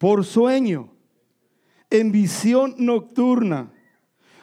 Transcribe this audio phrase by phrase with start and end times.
[0.00, 0.94] por sueño,
[1.90, 3.70] en visión nocturna,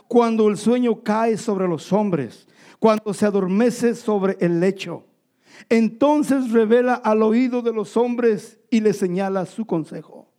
[0.08, 5.06] cuando el sueño cae sobre los hombres, cuando se adormece sobre el lecho.
[5.68, 10.32] Entonces revela al oído de los hombres y le señala su consejo.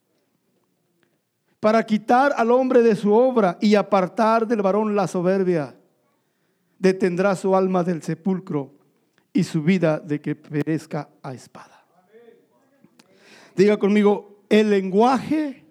[1.58, 5.74] Para quitar al hombre de su obra y apartar del varón la soberbia,
[6.78, 8.72] detendrá su alma del sepulcro
[9.32, 11.84] y su vida de que perezca a espada.
[13.56, 15.64] Diga conmigo, el lenguaje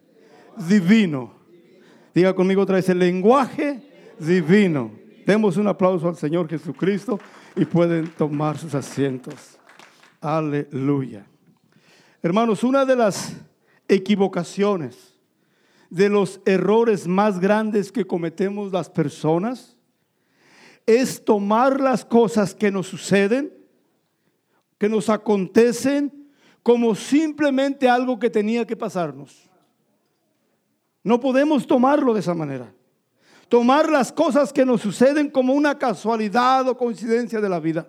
[0.55, 1.33] divino.
[2.13, 3.81] Diga conmigo otra vez, el lenguaje
[4.19, 4.91] divino.
[5.25, 7.19] Demos un aplauso al Señor Jesucristo
[7.55, 9.57] y pueden tomar sus asientos.
[10.21, 11.25] Aleluya.
[12.23, 13.35] Hermanos, una de las
[13.87, 15.15] equivocaciones,
[15.89, 19.77] de los errores más grandes que cometemos las personas,
[20.85, 23.53] es tomar las cosas que nos suceden,
[24.77, 26.16] que nos acontecen,
[26.67, 29.49] como simplemente algo que tenía que pasarnos.
[31.01, 32.73] No podemos tomarlo de esa manera
[33.47, 37.87] tomar las cosas que nos suceden como una casualidad o coincidencia de la vida.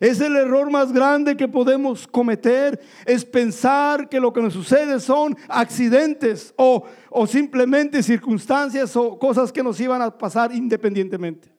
[0.00, 4.98] Es el error más grande que podemos cometer, es pensar que lo que nos sucede
[4.98, 11.54] son accidentes o, o simplemente circunstancias o cosas que nos iban a pasar independientemente.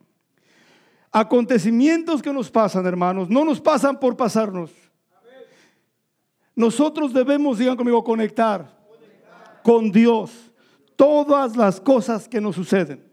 [1.10, 4.87] Acontecimientos que nos pasan, hermanos, no nos pasan por pasarnos.
[6.58, 8.76] Nosotros debemos, digan conmigo, conectar
[9.64, 10.32] con Dios
[10.96, 13.04] todas las cosas que nos suceden.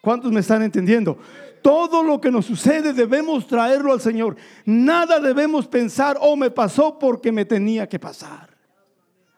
[0.00, 1.16] ¿Cuántos me están entendiendo?
[1.62, 4.34] Todo lo que nos sucede debemos traerlo al Señor.
[4.64, 8.48] Nada debemos pensar, oh, me pasó porque me tenía que pasar.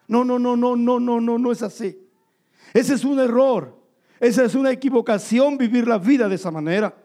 [0.07, 1.95] No, no, no, no, no, no, no, no es así.
[2.73, 3.77] Ese es un error.
[4.19, 6.95] Esa es una equivocación vivir la vida de esa manera.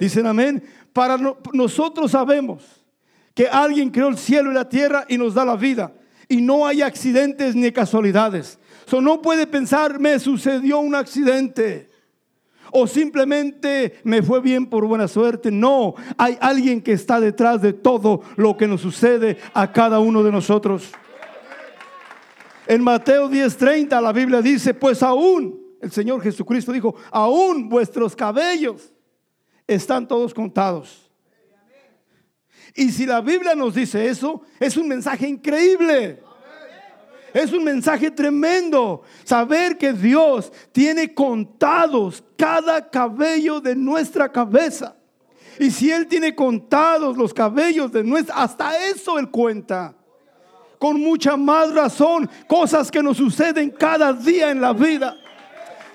[0.00, 0.64] Dicen amén.
[0.94, 1.18] Para
[1.52, 2.77] nosotros sabemos
[3.38, 5.92] que alguien creó el cielo y la tierra y nos da la vida.
[6.28, 8.58] Y no hay accidentes ni casualidades
[9.00, 11.90] no puede pensar, me sucedió un accidente.
[12.70, 15.50] O simplemente me fue bien por buena suerte.
[15.50, 20.22] No, hay alguien que está detrás de todo lo que nos sucede a cada uno
[20.22, 20.90] de nosotros.
[22.66, 28.92] En Mateo 10:30 la Biblia dice, pues aún, el Señor Jesucristo dijo, aún vuestros cabellos
[29.66, 31.07] están todos contados.
[32.78, 36.22] Y si la Biblia nos dice eso, es un mensaje increíble.
[37.34, 39.02] Es un mensaje tremendo.
[39.24, 44.94] Saber que Dios tiene contados cada cabello de nuestra cabeza.
[45.58, 49.96] Y si Él tiene contados los cabellos de nuestra, hasta eso Él cuenta.
[50.78, 55.16] Con mucha más razón, cosas que nos suceden cada día en la vida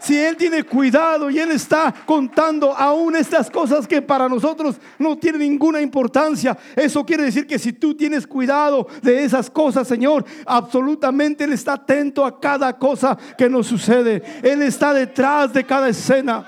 [0.04, 5.18] si Él tiene cuidado y Él está contando aún estas cosas que para nosotros no
[5.18, 10.26] tienen ninguna importancia, eso quiere decir que si tú tienes cuidado de esas cosas, Señor,
[10.46, 14.22] absolutamente Él está atento a cada cosa que nos sucede.
[14.44, 16.46] Él está detrás de cada escena.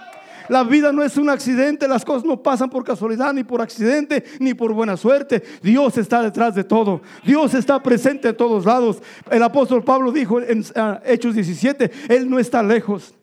[0.50, 4.24] La vida no es un accidente, las cosas no pasan por casualidad, ni por accidente,
[4.40, 5.42] ni por buena suerte.
[5.64, 7.02] Dios está detrás de todo.
[7.24, 9.02] Dios está presente en todos lados.
[9.32, 13.16] El apóstol Pablo dijo en ah, Hechos 17, Él no está lejos.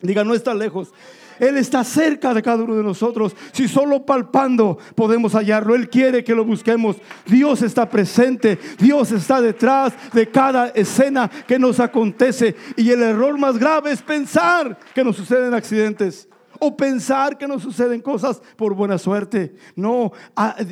[0.00, 0.92] Diga, no está lejos.
[1.38, 3.34] Él está cerca de cada uno de nosotros.
[3.52, 6.96] Si solo palpando podemos hallarlo, Él quiere que lo busquemos.
[7.26, 8.58] Dios está presente.
[8.78, 12.56] Dios está detrás de cada escena que nos acontece.
[12.76, 16.28] Y el error más grave es pensar que nos suceden accidentes.
[16.60, 19.54] O pensar que nos suceden cosas por buena suerte.
[19.76, 20.10] No,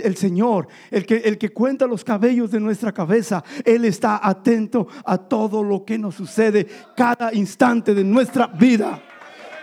[0.03, 4.89] el Señor, el que, el que cuenta los cabellos de nuestra cabeza, Él está atento
[5.05, 6.67] a todo lo que nos sucede
[6.97, 9.01] cada instante de nuestra vida.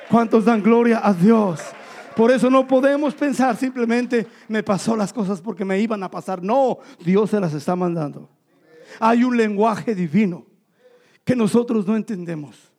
[0.10, 1.60] ¿Cuántos dan gloria a Dios?
[2.16, 6.44] Por eso no podemos pensar simplemente me pasó las cosas porque me iban a pasar.
[6.44, 8.30] No, Dios se las está mandando.
[9.00, 10.46] Hay un lenguaje divino
[11.24, 12.72] que nosotros no entendemos.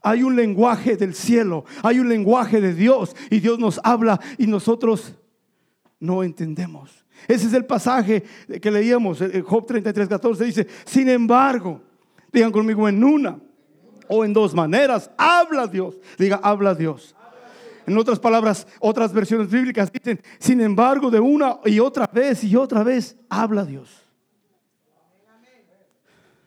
[0.00, 4.46] Hay un lenguaje del cielo, hay un lenguaje de Dios y Dios nos habla y
[4.46, 5.14] nosotros
[6.00, 7.04] no entendemos.
[7.28, 8.24] Ese es el pasaje
[8.60, 11.80] que leíamos, Job 33, 14 dice, sin embargo,
[12.32, 13.38] digan conmigo en una
[14.12, 15.10] o en dos maneras.
[15.16, 15.96] Habla Dios.
[16.18, 17.16] Diga, habla Dios.
[17.86, 22.54] En otras palabras, otras versiones bíblicas dicen, sin embargo, de una y otra vez y
[22.54, 23.88] otra vez, habla Dios.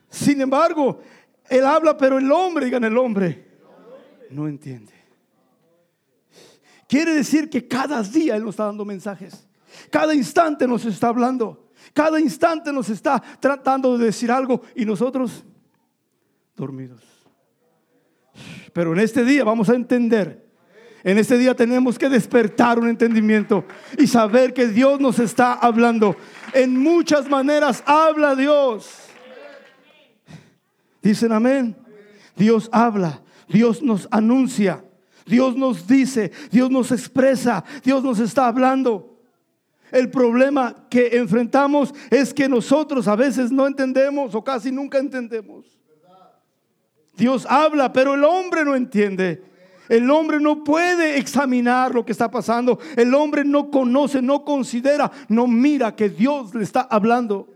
[0.08, 1.00] Sin embargo,
[1.48, 3.44] Él habla, pero el hombre, digan el hombre,
[4.30, 4.92] no entiende.
[6.88, 9.46] Quiere decir que cada día Él nos está dando mensajes.
[9.90, 11.68] Cada instante nos está hablando.
[11.92, 15.44] Cada instante nos está tratando de decir algo y nosotros
[16.54, 17.15] dormidos.
[18.72, 20.44] Pero en este día vamos a entender.
[21.04, 23.64] En este día tenemos que despertar un entendimiento
[23.96, 26.16] y saber que Dios nos está hablando.
[26.52, 28.90] En muchas maneras habla Dios.
[31.02, 31.76] Dicen amén.
[32.36, 34.84] Dios habla, Dios nos anuncia,
[35.24, 39.18] Dios nos dice, Dios nos expresa, Dios nos está hablando.
[39.90, 45.64] El problema que enfrentamos es que nosotros a veces no entendemos o casi nunca entendemos.
[47.16, 49.42] Dios habla, pero el hombre no entiende.
[49.88, 52.78] El hombre no puede examinar lo que está pasando.
[52.96, 57.48] El hombre no conoce, no considera, no mira que Dios le está hablando.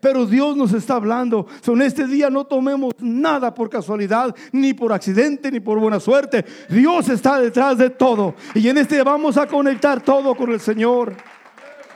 [0.00, 1.46] Pero Dios nos está hablando.
[1.66, 6.44] en este día no tomemos nada por casualidad, ni por accidente, ni por buena suerte.
[6.68, 8.34] Dios está detrás de todo.
[8.54, 11.16] Y en este vamos a conectar todo con el Señor.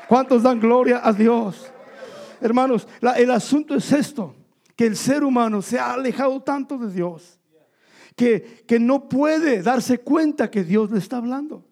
[0.08, 1.70] ¿Cuántos dan gloria a Dios?
[2.40, 4.34] Hermanos, el asunto es esto,
[4.80, 7.38] que el ser humano se ha alejado tanto de Dios,
[8.16, 11.62] que, que no puede darse cuenta que Dios le está hablando.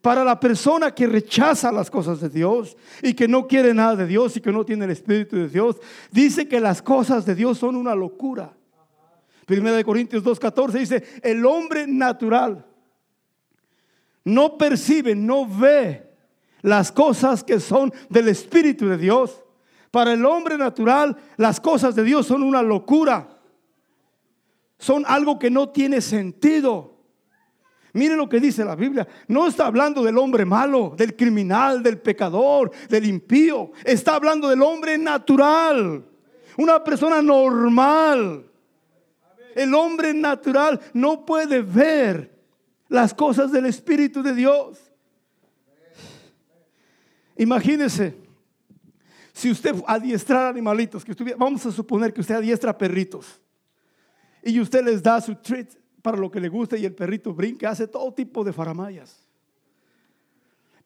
[0.00, 4.06] Para la persona que rechaza las cosas de Dios y que no quiere nada de
[4.06, 5.78] Dios y que no tiene el Espíritu de Dios,
[6.12, 8.56] dice que las cosas de Dios son una locura.
[9.44, 12.64] Primera de Corintios 2.14 dice, el hombre natural
[14.22, 16.08] no percibe, no ve
[16.62, 19.42] las cosas que son del Espíritu de Dios.
[19.90, 23.28] Para el hombre natural, las cosas de Dios son una locura.
[24.78, 26.96] Son algo que no tiene sentido.
[27.92, 29.08] Mire lo que dice la Biblia.
[29.26, 33.72] No está hablando del hombre malo, del criminal, del pecador, del impío.
[33.84, 36.04] Está hablando del hombre natural.
[36.58, 38.44] Una persona normal.
[39.54, 42.38] El hombre natural no puede ver
[42.88, 44.78] las cosas del Espíritu de Dios.
[47.38, 48.14] Imagínese,
[49.36, 53.38] si usted adiestrar animalitos, que vamos a suponer que usted adiestra perritos
[54.42, 57.68] y usted les da su treat, para lo que le gusta y el perrito brinca,
[57.68, 59.28] hace todo tipo de faramayas.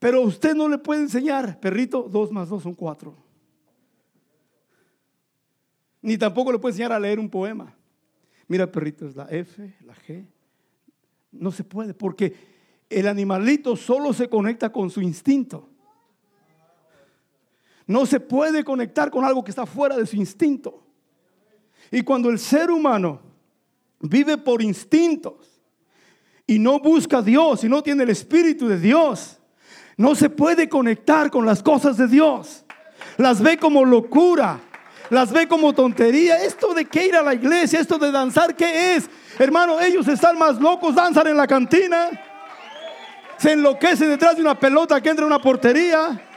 [0.00, 3.14] Pero usted no le puede enseñar, perrito, dos más dos son cuatro.
[6.02, 7.72] Ni tampoco le puede enseñar a leer un poema.
[8.48, 10.26] Mira, perrito, es la F, la G.
[11.30, 12.34] No se puede, porque
[12.88, 15.69] el animalito solo se conecta con su instinto.
[17.90, 20.80] No se puede conectar con algo que está fuera de su instinto.
[21.90, 23.20] Y cuando el ser humano
[23.98, 25.60] vive por instintos
[26.46, 29.40] y no busca a Dios y no tiene el Espíritu de Dios,
[29.96, 32.64] no se puede conectar con las cosas de Dios.
[33.16, 34.60] Las ve como locura,
[35.10, 36.44] las ve como tontería.
[36.44, 39.10] Esto de que ir a la iglesia, esto de danzar, ¿qué es?
[39.36, 42.08] Hermano, ellos están más locos, danzan en la cantina,
[43.36, 46.28] se enloquecen detrás de una pelota que entra en una portería.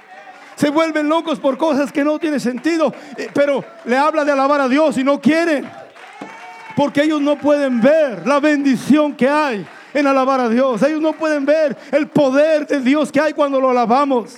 [0.64, 4.62] Se vuelven locos por cosas que no tienen sentido, eh, pero le habla de alabar
[4.62, 5.70] a Dios y no quieren.
[6.78, 10.82] Porque ellos no pueden ver la bendición que hay en alabar a Dios.
[10.84, 14.38] Ellos no pueden ver el poder de Dios que hay cuando lo alabamos.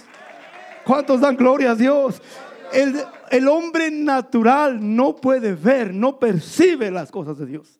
[0.83, 2.19] ¿Cuántos dan gloria a Dios?
[2.73, 2.99] El,
[3.29, 7.79] el, hombre natural no puede ver, no percibe las cosas de Dios.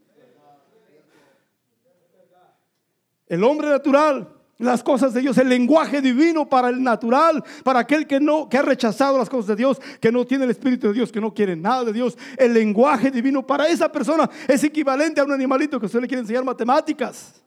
[3.25, 8.07] El hombre natural las cosas de Dios, el lenguaje divino para el natural, para aquel
[8.07, 10.93] que no que ha rechazado las cosas de Dios, que no tiene el espíritu de
[10.93, 15.19] Dios, que no quiere nada de Dios, el lenguaje divino para esa persona es equivalente
[15.19, 17.41] a un animalito que usted le quiere enseñar matemáticas.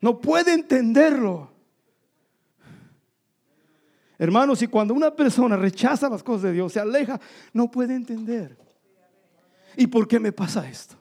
[0.00, 1.50] No puede entenderlo.
[4.16, 7.20] Hermanos, y cuando una persona rechaza las cosas de Dios, se aleja,
[7.52, 8.56] no puede entender.
[9.76, 10.96] ¿Y por qué me pasa esto?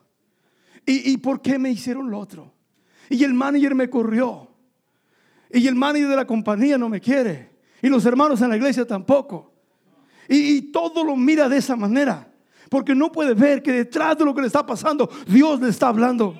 [0.86, 2.57] ¿Y, y por qué me hicieron lo otro?
[3.10, 4.48] Y el manager me corrió.
[5.52, 7.50] Y el manager de la compañía no me quiere.
[7.82, 9.54] Y los hermanos en la iglesia tampoco.
[10.28, 12.28] Y, todo lo mira de esa manera.
[12.70, 15.88] Porque no puede ver que detrás de lo que le está pasando, Dios le está
[15.88, 16.36] hablando.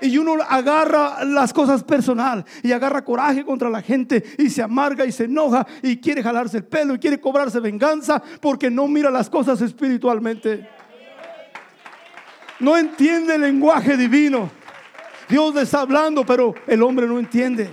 [0.00, 5.04] Y uno agarra las cosas personal y agarra coraje contra la gente y se amarga
[5.04, 9.10] y se enoja y quiere jalarse el pelo y quiere cobrarse venganza porque no mira
[9.10, 10.68] las cosas espiritualmente.
[12.60, 14.57] No entiende el lenguaje divino.
[15.28, 17.70] Dios le está hablando, pero el hombre no entiende.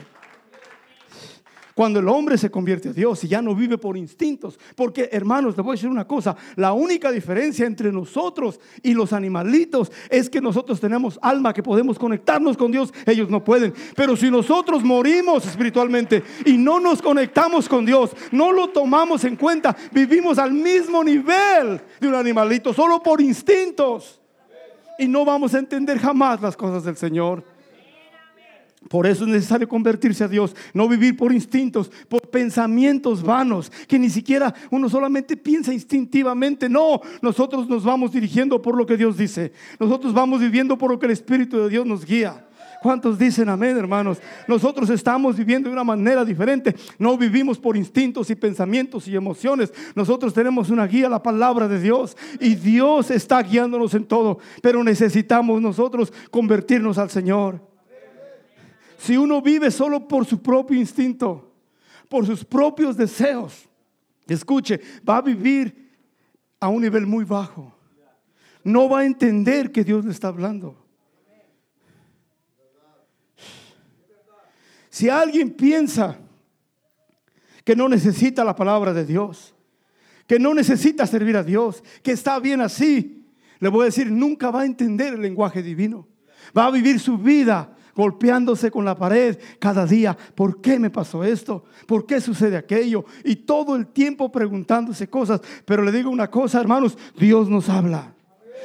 [1.75, 4.57] Cuando el hombre se convierte a Dios y ya no vive por instintos.
[4.77, 6.33] Porque, hermanos, les voy a decir una cosa.
[6.55, 11.99] La única diferencia entre nosotros y los animalitos es que nosotros tenemos alma que podemos
[11.99, 12.93] conectarnos con Dios.
[13.05, 13.73] Ellos no pueden.
[13.93, 19.35] Pero si nosotros morimos espiritualmente y no nos conectamos con Dios, no lo tomamos en
[19.35, 24.21] cuenta, vivimos al mismo nivel de un animalito, solo por instintos
[24.99, 27.43] y no vamos a entender jamás las cosas del Señor.
[28.89, 33.97] Por eso es necesario convertirse a Dios, no vivir por instintos, por pensamientos vanos, que
[33.97, 36.69] ni siquiera uno solamente piensa instintivamente.
[36.69, 39.53] No, nosotros nos vamos dirigiendo por lo que Dios dice.
[39.79, 42.44] Nosotros vamos viviendo por lo que el Espíritu de Dios nos guía.
[42.85, 44.19] ¿Cuántos dicen amén, hermanos?
[44.47, 46.75] Nosotros estamos viviendo de una manera diferente.
[46.99, 49.73] No vivimos por instintos y pensamientos y emociones.
[49.95, 52.15] Nosotros tenemos una guía, la palabra de Dios.
[52.39, 54.37] Y Dios está guiándonos en todo.
[54.61, 57.59] Pero necesitamos nosotros convertirnos al Señor.
[58.99, 61.55] Si uno vive solo por su propio instinto,
[62.07, 63.67] por sus propios deseos,
[64.27, 65.89] escuche, va a vivir
[66.59, 67.75] a un nivel muy bajo.
[68.63, 70.84] No va a entender que Dios le está hablando.
[74.95, 76.17] Si alguien piensa
[77.65, 79.53] que no necesita la palabra de Dios,
[80.25, 83.27] que no necesita servir a Dios, que está bien así,
[83.59, 86.07] le voy a decir, nunca va a entender el lenguaje divino.
[86.57, 90.17] Va a vivir su vida golpeándose con la pared cada día.
[90.33, 91.65] ¿Por qué me pasó esto?
[91.87, 93.03] ¿Por qué sucede aquello?
[93.25, 95.41] Y todo el tiempo preguntándose cosas.
[95.65, 98.13] Pero le digo una cosa, hermanos, Dios nos habla.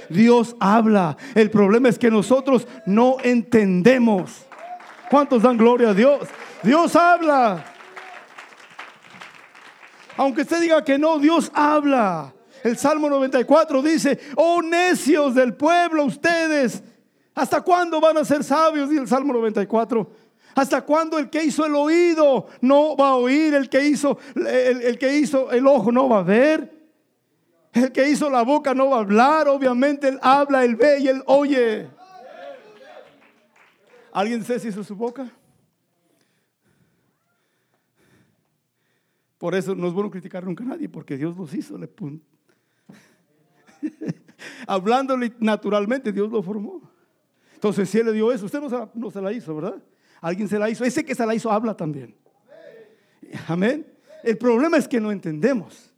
[0.08, 1.16] Dios habla.
[1.34, 4.46] El problema es que nosotros no entendemos.
[5.10, 6.28] ¿Cuántos dan gloria a Dios?
[6.62, 7.64] Dios habla.
[10.16, 12.32] Aunque usted diga que no, Dios habla.
[12.62, 16.82] El Salmo 94 dice, oh necios del pueblo, ustedes,
[17.34, 18.88] ¿hasta cuándo van a ser sabios?
[18.88, 20.10] Dice el Salmo 94.
[20.54, 23.54] ¿Hasta cuándo el que hizo el oído no va a oír?
[23.54, 26.72] El que hizo el, que hizo el ojo no va a ver.
[27.72, 29.48] El que hizo la boca no va a hablar.
[29.48, 31.88] Obviamente él habla, él ve y él oye.
[34.12, 35.30] ¿Alguien se hizo su boca?
[39.38, 41.78] Por eso no es bueno criticar nunca a nadie, porque Dios los hizo.
[41.78, 41.88] Le
[44.66, 46.82] Hablándole naturalmente, Dios lo formó.
[47.54, 49.82] Entonces, si Él le dio eso, usted no no se la hizo, ¿verdad?
[50.20, 50.84] Alguien se la hizo.
[50.84, 52.14] Ese que se la hizo habla también.
[53.48, 53.86] Amén.
[54.22, 55.90] El problema es que no entendemos.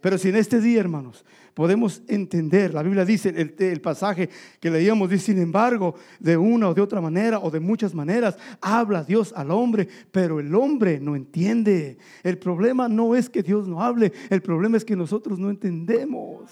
[0.00, 4.28] Pero si en este día, hermanos, podemos entender, la Biblia dice, el, pasaje
[4.60, 8.36] que leíamos, dice, sin embargo, de una o de otra manera o de muchas maneras,
[8.60, 11.98] habla Dios al hombre, pero el hombre no entiende.
[12.22, 16.50] El problema no es que Dios no hable, el problema es que nosotros no entendemos.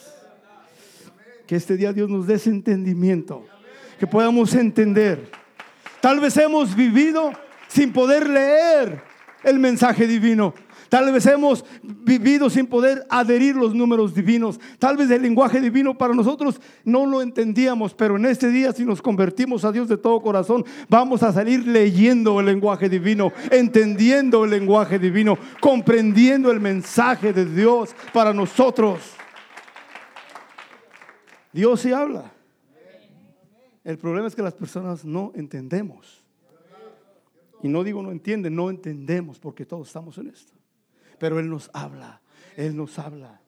[1.47, 3.45] Que este día Dios nos dé ese entendimiento,
[3.99, 5.31] que podamos entender.
[6.01, 7.33] Tal vez hemos vivido
[7.69, 9.03] sin poder leer
[9.45, 10.55] el mensaje divino.
[10.89, 14.59] Tal vez hemos vivido sin poder adherir los números divinos.
[14.79, 18.85] Tal vez el lenguaje divino para nosotros no lo entendíamos, pero en este día si
[18.85, 24.45] nos convertimos a Dios de todo corazón, vamos a salir leyendo el lenguaje divino, entendiendo
[24.45, 29.01] el lenguaje divino, comprendiendo el mensaje de Dios para nosotros.
[31.53, 32.33] Dios sí habla.
[33.85, 36.23] El problema es que las personas no entendemos.
[37.63, 40.58] Y no digo no entienden, no entendemos porque todos estamos en esto
[41.19, 42.21] pero Él nos habla,
[42.57, 43.41] Él nos habla.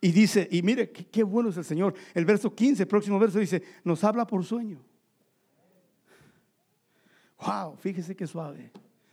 [0.00, 1.94] Y dice, y mire, qué, bueno es el Señor.
[2.12, 4.78] El verso 15, el próximo verso dice, nos habla por sueño.
[7.38, 8.70] Wow, fíjese qué suave.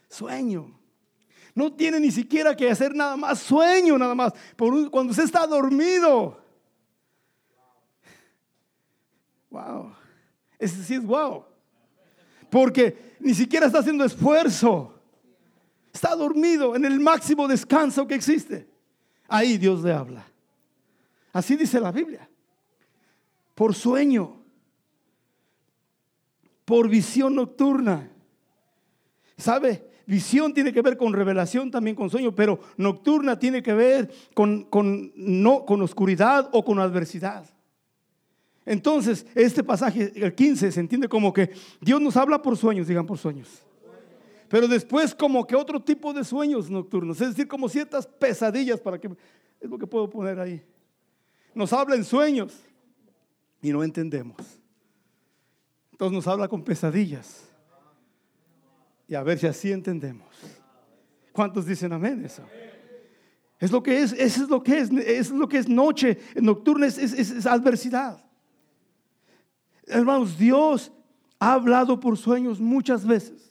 [0.10, 0.78] Sueño.
[1.56, 3.40] No tiene ni siquiera que hacer nada más.
[3.40, 4.34] Sueño nada más.
[4.56, 6.42] Por cuando usted está dormido.
[9.50, 9.94] Wow.
[10.60, 11.46] Ese sí es wow.
[12.50, 15.01] Porque ni siquiera está haciendo esfuerzo.
[15.94, 18.68] Está dormido en el máximo descanso que existe.
[19.28, 20.26] Ahí Dios le habla.
[21.34, 22.30] Así dice la Biblia.
[23.56, 24.42] Por sueño.
[26.66, 28.10] Por visión nocturna.
[29.38, 29.90] ¿Sabe?
[30.06, 34.64] Visión tiene que ver con revelación, también con sueño, pero nocturna tiene que ver con,
[34.66, 37.46] con, no, con oscuridad o con adversidad.
[38.66, 43.06] Entonces, este pasaje, el 15, se entiende como que Dios nos habla por sueños, digan
[43.06, 43.64] por sueños.
[44.52, 49.00] Pero después como que otro tipo de sueños nocturnos, es decir, como ciertas pesadillas para
[49.00, 49.08] que
[49.62, 50.62] es lo que puedo poner ahí.
[51.56, 52.60] Nos habla en sueños
[53.62, 54.36] y no entendemos.
[55.94, 57.48] Entonces nos habla con pesadillas.
[59.08, 60.28] Y a ver si así entendemos.
[61.32, 62.44] ¿Cuántos dicen amén eso?
[63.58, 66.88] Es lo que es, eso es lo que es, es lo que es noche nocturna,
[66.88, 68.22] es, es adversidad.
[69.86, 70.92] Hermanos, Dios
[71.40, 73.51] ha hablado por sueños muchas veces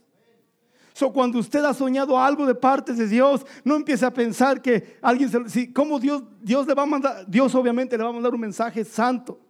[1.13, 5.31] cuando usted ha soñado algo de parte de Dios, no empiece a pensar que alguien,
[5.31, 7.25] se, si, ¿cómo Dios, Dios le va a mandar?
[7.27, 9.41] Dios obviamente le va a mandar un mensaje santo.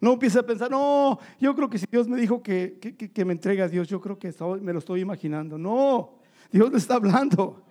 [0.00, 3.32] No empiece a pensar, no, yo creo que si Dios me dijo que, que, me
[3.32, 5.56] entregue a Dios, yo creo que me lo estoy imaginando.
[5.56, 6.18] No,
[6.52, 7.62] Dios le está hablando.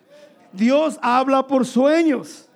[0.52, 2.50] Dios habla por sueños.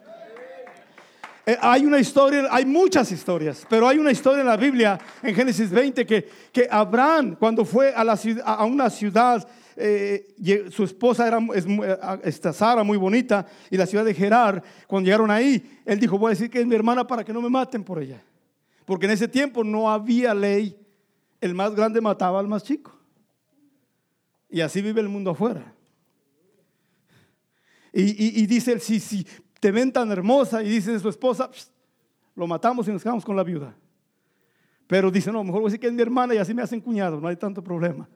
[1.45, 5.33] Eh, hay una historia, hay muchas historias, pero hay una historia en la Biblia, en
[5.33, 9.47] Génesis 20, que, que Abraham, cuando fue a una ciudad
[9.79, 15.05] eh, su esposa era eh, esta Sara muy bonita y la ciudad de Gerar, cuando
[15.05, 17.49] llegaron ahí, él dijo, voy a decir que es mi hermana para que no me
[17.49, 18.21] maten por ella.
[18.85, 20.75] Porque en ese tiempo no había ley
[21.39, 22.97] el más grande mataba al más chico.
[24.49, 25.73] Y así vive el mundo afuera.
[27.93, 29.25] Y, dice si, si
[29.59, 31.49] te ven tan hermosa y dice su esposa,
[32.35, 33.75] lo matamos y nos quedamos con la viuda.
[34.87, 36.79] Pero dice, no, mejor voy a decir que es mi hermana y así me hacen
[36.79, 38.07] cuñado, no hay tanto problema.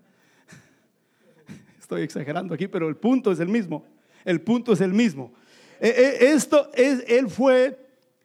[1.92, 3.84] Estoy exagerando aquí, pero el punto es el mismo.
[4.24, 5.34] El punto es el mismo.
[5.78, 7.78] E, e, esto es, él fue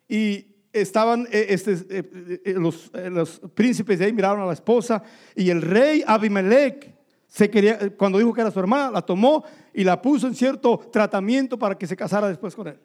[0.08, 5.02] y estaban eh, este, eh, eh, los, los, príncipes de ahí miraron a la esposa
[5.34, 6.94] y el rey Abimelech
[7.26, 9.42] se quería, cuando dijo que era su hermana, la tomó
[9.74, 12.78] y la puso en cierto tratamiento para que se casara después con él.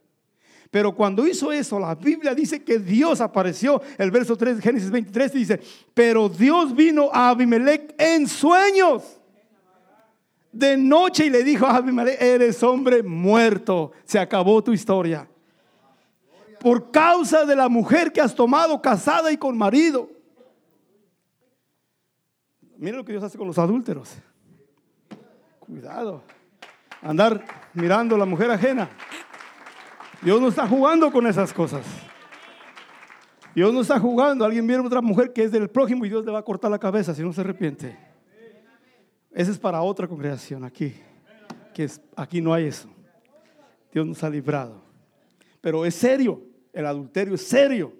[0.71, 3.83] Pero cuando hizo eso, la Biblia dice que Dios apareció.
[3.99, 5.59] El verso 3 de Génesis 23 dice,
[5.93, 9.20] pero Dios vino a Abimelech en sueños
[10.51, 15.27] de noche y le dijo a Abimelech, eres hombre muerto, se acabó tu historia.
[16.59, 20.09] Por causa de la mujer que has tomado casada y con marido.
[22.77, 24.15] Mira lo que Dios hace con los adúlteros.
[25.59, 26.23] Cuidado.
[27.01, 27.43] Andar
[27.73, 28.89] mirando a la mujer ajena.
[30.21, 31.83] Dios no está jugando con esas cosas.
[33.55, 34.45] Dios no está jugando.
[34.45, 36.69] Alguien viene a otra mujer que es del prójimo y Dios le va a cortar
[36.69, 38.10] la cabeza si no se arrepiente.
[39.33, 40.93] Ese es para otra congregación aquí.
[41.73, 42.89] Que es, aquí no hay eso.
[43.91, 44.81] Dios nos ha librado.
[45.61, 46.41] Pero es serio.
[46.73, 47.93] El adulterio es serio.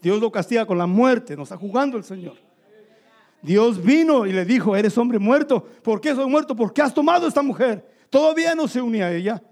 [0.00, 1.36] Dios lo castiga con la muerte.
[1.36, 2.36] No está jugando el Señor.
[3.42, 5.64] Dios vino y le dijo, eres hombre muerto.
[5.82, 6.54] ¿Por qué soy muerto?
[6.54, 7.86] Porque has tomado esta mujer.
[8.10, 9.42] Todavía no se unía a ella.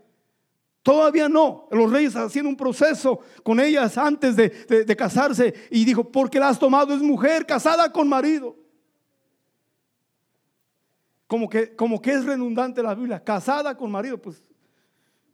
[0.83, 1.69] Todavía no.
[1.71, 6.59] Los reyes hacían un proceso con ellas antes de, casarse y dijo, porque la has
[6.59, 8.57] tomado es mujer casada con marido.
[11.29, 14.43] Como que, como que es redundante la Biblia, casada con marido, pues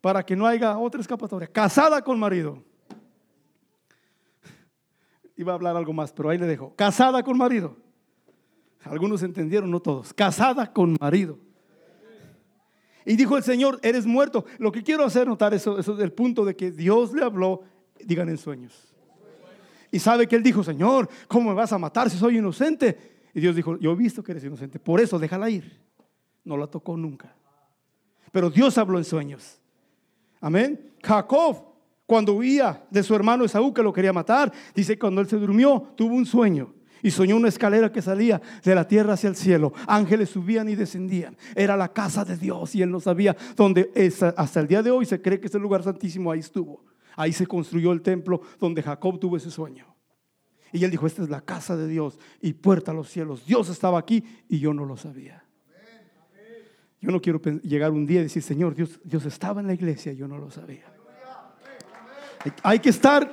[0.00, 1.48] para que no haya otra escapatoria.
[1.48, 2.62] Casada con marido.
[5.36, 6.74] Iba a hablar algo más, pero ahí le dejo.
[6.74, 7.76] Casada con marido.
[8.82, 10.12] Algunos entendieron, no todos.
[10.12, 11.38] Casada con marido.
[13.06, 14.44] Y dijo el Señor, eres muerto.
[14.58, 17.62] Lo que quiero hacer notar es el punto de que Dios le habló,
[18.04, 18.94] digan en sueños.
[19.92, 23.28] Y sabe que él dijo, Señor, ¿cómo me vas a matar si soy inocente?
[23.33, 25.84] Y Dios dijo, yo he visto que eres inocente, por eso déjala ir.
[26.44, 27.35] No la tocó nunca.
[28.33, 29.61] Pero Dios habló en sueños.
[30.40, 30.92] Amén.
[31.02, 31.64] Jacob,
[32.07, 35.92] cuando huía de su hermano Esaú que lo quería matar, dice cuando él se durmió,
[35.96, 39.72] tuvo un sueño y soñó una escalera que salía de la tierra hacia el cielo.
[39.87, 41.37] Ángeles subían y descendían.
[41.54, 43.90] Era la casa de Dios y él no sabía dónde
[44.37, 46.83] hasta el día de hoy se cree que ese lugar santísimo ahí estuvo.
[47.14, 49.94] Ahí se construyó el templo donde Jacob tuvo ese sueño.
[50.72, 53.44] Y él dijo, esta es la casa de Dios y puerta a los cielos.
[53.46, 55.43] Dios estaba aquí y yo no lo sabía.
[57.04, 60.14] Yo no quiero llegar un día y decir, Señor, Dios, Dios estaba en la iglesia
[60.14, 60.84] yo no lo sabía.
[62.62, 63.30] Hay que estar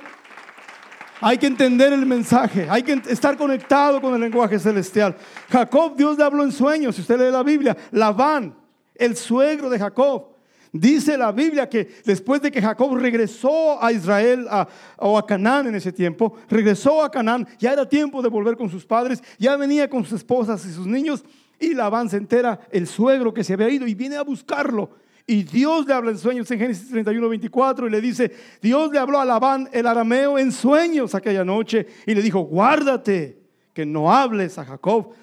[1.22, 5.16] hay que entender el mensaje, hay que estar conectado con el lenguaje celestial.
[5.48, 8.54] Jacob, Dios le habló en sueños, si usted lee la Biblia, Labán,
[8.94, 10.32] el suegro de Jacob.
[10.72, 14.48] Dice la Biblia que después de que Jacob regresó a Israel
[14.96, 18.68] o a Canaán en ese tiempo, regresó a Canaán, ya era tiempo de volver con
[18.68, 21.24] sus padres, ya venía con sus esposas y sus niños,
[21.62, 24.90] y Labán se entera, el suegro que se había ido, y viene a buscarlo.
[25.26, 28.98] Y Dios le habla en sueños en Génesis 31, 24 y le dice, Dios le
[28.98, 33.40] habló a Labán el arameo en sueños aquella noche y le dijo, guárdate
[33.72, 35.14] que no hables a Jacob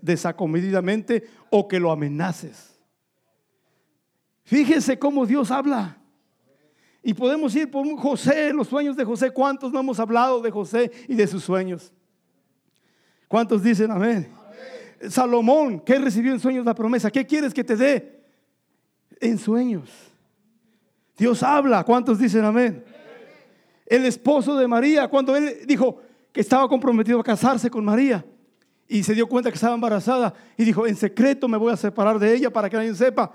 [0.00, 2.78] desacomedidamente o que lo amenaces.
[4.44, 5.98] Fíjese cómo Dios habla.
[7.02, 9.32] Y podemos ir por José, los sueños de José.
[9.32, 11.92] ¿Cuántos no hemos hablado de José y de sus sueños?
[13.26, 14.39] ¿Cuántos dicen amén?
[15.08, 17.10] Salomón, ¿qué recibió en sueños la promesa?
[17.10, 18.20] ¿Qué quieres que te dé?
[19.20, 19.90] en sueños.
[21.16, 21.84] Dios habla.
[21.84, 22.82] ¿Cuántos dicen amén?
[23.86, 26.00] El esposo de María, cuando él dijo
[26.32, 28.24] que estaba comprometido a casarse con María
[28.88, 32.18] y se dio cuenta que estaba embarazada y dijo, en secreto me voy a separar
[32.18, 33.32] de ella para que nadie sepa.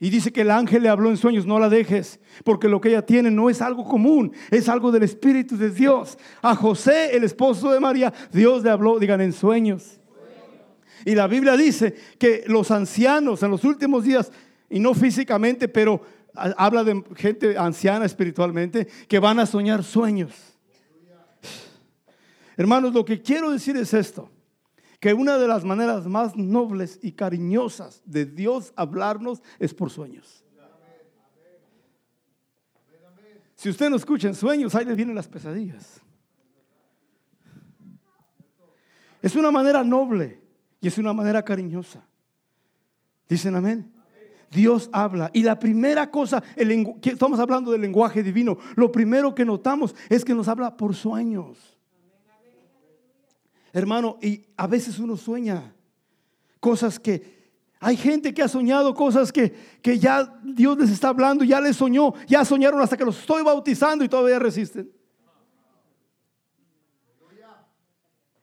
[0.00, 2.90] Y dice que el ángel le habló en sueños, no la dejes, porque lo que
[2.90, 6.16] ella tiene no es algo común, es algo del Espíritu de Dios.
[6.40, 9.98] A José, el esposo de María, Dios le habló, digan, en sueños.
[11.08, 14.30] Y la Biblia dice que los ancianos en los últimos días
[14.68, 16.02] y no físicamente, pero
[16.34, 20.34] habla de gente anciana espiritualmente que van a soñar sueños.
[22.58, 24.30] Hermanos, lo que quiero decir es esto,
[25.00, 30.44] que una de las maneras más nobles y cariñosas de Dios hablarnos es por sueños.
[33.54, 36.02] Si usted no escucha en sueños, ahí le vienen las pesadillas.
[39.22, 40.46] Es una manera noble
[40.80, 42.06] y es una manera cariñosa.
[43.28, 43.92] Dicen amén.
[44.50, 45.30] Dios habla.
[45.34, 50.34] Y la primera cosa, estamos hablando del lenguaje divino, lo primero que notamos es que
[50.34, 51.58] nos habla por sueños.
[53.72, 55.74] Hermano, y a veces uno sueña
[56.60, 57.38] cosas que
[57.80, 61.76] hay gente que ha soñado cosas que, que ya Dios les está hablando, ya les
[61.76, 64.90] soñó, ya soñaron hasta que los estoy bautizando y todavía resisten.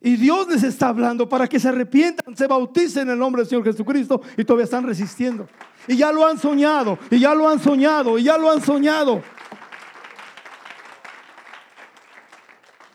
[0.06, 3.50] Y Dios les está hablando para que se arrepientan, se bauticen en el nombre del
[3.50, 5.48] Señor Jesucristo y todavía están resistiendo.
[5.88, 9.24] Y ya lo han soñado, y ya lo han soñado, y ya lo han soñado.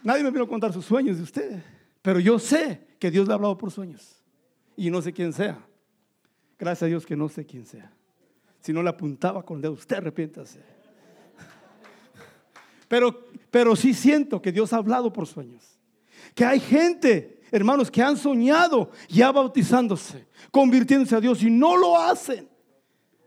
[0.05, 1.65] Nadie me vino a contar sus sueños de usted,
[2.01, 4.23] pero yo sé que Dios le ha hablado por sueños.
[4.77, 5.59] Y no sé quién sea.
[6.61, 7.91] Gracias a Dios que no sé quién sea.
[8.61, 10.63] Si no le apuntaba con el dedo, usted arrepiéntase.
[12.87, 15.80] Pero, pero sí siento que Dios ha hablado por sueños.
[16.35, 21.99] Que hay gente, hermanos, que han soñado ya bautizándose, convirtiéndose a Dios y no lo
[21.99, 22.49] hacen.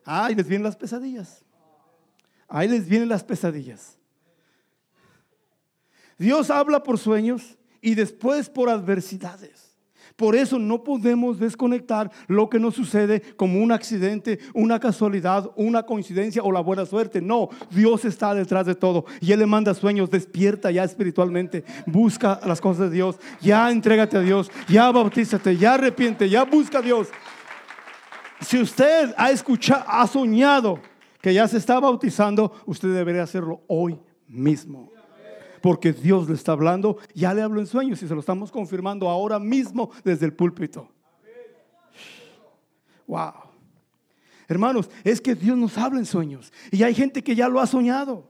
[0.06, 1.44] Ahí les vienen las pesadillas.
[2.48, 3.98] Ahí les vienen las pesadillas.
[6.18, 9.63] Dios habla por sueños y después por adversidades.
[10.16, 15.84] Por eso no podemos desconectar lo que nos sucede como un accidente, una casualidad, una
[15.84, 17.22] coincidencia o la buena suerte.
[17.22, 20.12] No, Dios está detrás de todo y Él le manda sueños.
[20.12, 25.74] Despierta ya espiritualmente, busca las cosas de Dios, ya entrégate a Dios, ya bautízate, ya
[25.74, 27.08] arrepiente, ya busca a Dios.
[28.42, 30.80] Si usted ha escuchado, ha soñado
[31.22, 34.93] que ya se está bautizando, usted debería hacerlo hoy mismo
[35.64, 39.10] porque Dios le está hablando, ya le habló en sueños y se lo estamos confirmando
[39.10, 40.90] ahora mismo desde el púlpito.
[43.08, 43.32] Wow.
[44.46, 47.66] Hermanos, es que Dios nos habla en sueños y hay gente que ya lo ha
[47.66, 48.30] soñado.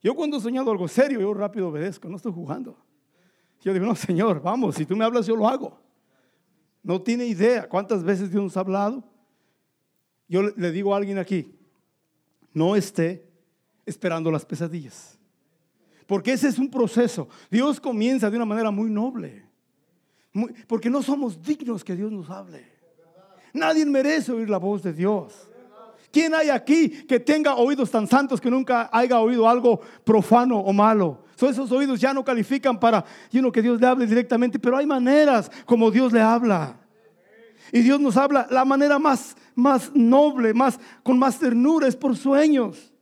[0.00, 2.78] Yo cuando he soñado algo serio, yo rápido obedezco, no estoy jugando.
[3.60, 5.80] Yo digo, no, Señor, vamos, si tú me hablas, yo lo hago.
[6.80, 9.02] No tiene idea cuántas veces Dios nos ha hablado.
[10.28, 11.58] Yo le digo a alguien aquí,
[12.52, 13.33] no esté
[13.86, 15.18] esperando las pesadillas.
[16.06, 17.28] Porque ese es un proceso.
[17.50, 19.44] Dios comienza de una manera muy noble.
[20.66, 22.66] porque no somos dignos que Dios nos hable.
[23.52, 25.32] Nadie merece oír la voz de Dios.
[26.10, 30.72] ¿Quién hay aquí que tenga oídos tan santos que nunca haya oído algo profano o
[30.72, 31.24] malo?
[31.50, 35.90] esos oídos ya no califican para que Dios le hable directamente, pero hay maneras como
[35.90, 36.80] Dios le habla.
[37.72, 42.16] Y Dios nos habla la manera más, más noble, más, con más ternura, es por
[42.16, 42.93] sueños.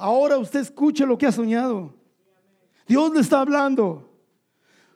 [0.00, 1.94] Ahora usted escuche lo que ha soñado.
[2.86, 4.08] Dios le está hablando.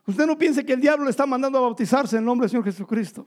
[0.07, 2.65] Usted no piense que el diablo le está mandando a bautizarse en nombre del Señor
[2.65, 3.27] Jesucristo.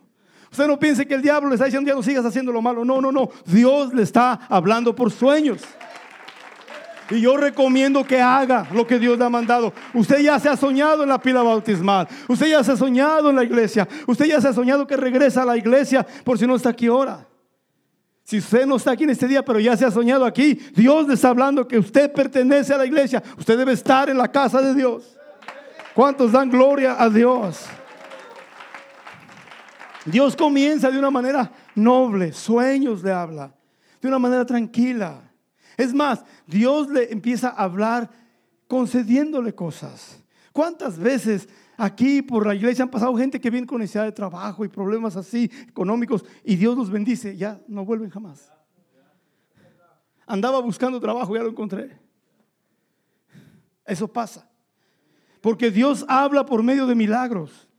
[0.52, 2.84] Usted no piense que el diablo le está diciendo ya no sigas haciendo lo malo.
[2.84, 3.30] No, no, no.
[3.46, 5.62] Dios le está hablando por sueños.
[7.10, 9.74] Y yo recomiendo que haga lo que Dios le ha mandado.
[9.94, 12.08] Usted ya se ha soñado en la pila bautismal.
[12.28, 13.88] Usted ya se ha soñado en la iglesia.
[14.06, 16.88] Usted ya se ha soñado que regresa a la iglesia por si no está aquí
[16.88, 17.26] ahora.
[18.28, 21.08] Si usted no está aquí en este día, pero ya se ha soñado aquí, Dios
[21.08, 23.24] le está hablando que usted pertenece a la iglesia.
[23.38, 25.18] Usted debe estar en la casa de Dios.
[25.96, 27.66] ¿Cuántos dan gloria a Dios?
[30.04, 33.56] Dios comienza de una manera noble, sueños le habla,
[34.02, 35.22] de una manera tranquila.
[35.78, 38.10] Es más, Dios le empieza a hablar
[38.68, 40.22] concediéndole cosas.
[40.52, 44.66] ¿Cuántas veces Aquí por la iglesia han pasado gente que viene con necesidad de trabajo
[44.66, 48.52] y problemas así económicos y Dios los bendice, ya no vuelven jamás.
[50.26, 51.96] Andaba buscando trabajo, ya lo encontré.
[53.86, 54.50] Eso pasa.
[55.40, 57.70] Porque Dios habla por medio de milagros.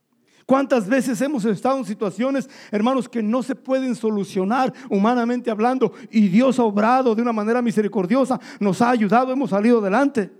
[0.47, 6.29] ¿Cuántas veces hemos estado en situaciones, hermanos, que no se pueden solucionar humanamente hablando y
[6.29, 10.31] Dios ha obrado de una manera misericordiosa, nos ha ayudado, hemos salido adelante?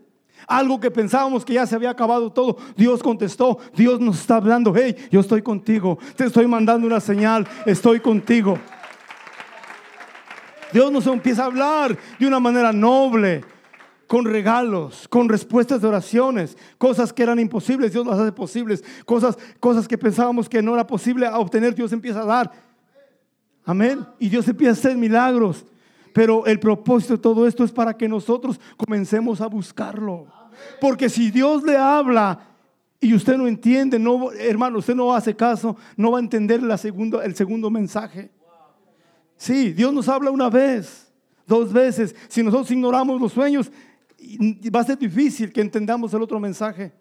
[0.49, 2.57] Algo que pensábamos que ya se había acabado todo.
[2.77, 7.47] Dios contestó, Dios nos está hablando, hey, yo estoy contigo, te estoy mandando una señal,
[7.67, 8.59] estoy contigo.
[10.73, 13.45] Dios nos empieza a hablar de una manera noble,
[14.09, 19.37] con regalos, con respuestas de oraciones, cosas que eran imposibles, Dios las hace posibles, cosas,
[19.61, 22.51] cosas que pensábamos que no era posible obtener, Dios empieza a dar.
[23.67, 24.07] Amén.
[24.19, 25.67] Y Dios empieza a hacer milagros.
[26.15, 30.27] Pero el propósito de todo esto es para que nosotros comencemos a buscarlo.
[30.81, 32.41] Porque si Dios le habla
[33.01, 36.77] y usted no entiende, no, hermano, usted no hace caso, no va a entender la
[36.77, 38.31] segunda, el segundo mensaje.
[39.37, 41.13] Sí, Dios nos habla una vez,
[41.47, 42.15] dos veces.
[42.29, 43.71] Si nosotros ignoramos los sueños,
[44.75, 46.93] va a ser difícil que entendamos el otro mensaje.